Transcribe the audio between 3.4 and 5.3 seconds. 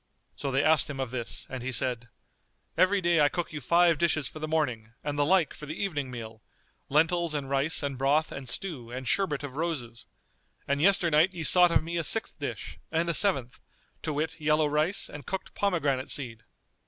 you five dishes for the morning and the